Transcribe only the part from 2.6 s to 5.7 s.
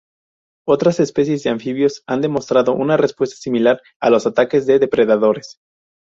una respuesta similar a los ataques de depredadores.